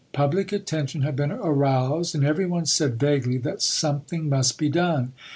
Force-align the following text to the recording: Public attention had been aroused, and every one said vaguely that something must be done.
Public 0.13 0.51
attention 0.51 1.01
had 1.03 1.15
been 1.15 1.31
aroused, 1.31 2.15
and 2.15 2.23
every 2.25 2.47
one 2.47 2.65
said 2.65 2.99
vaguely 2.99 3.37
that 3.37 3.61
something 3.61 4.27
must 4.29 4.57
be 4.57 4.67
done. 4.67 5.13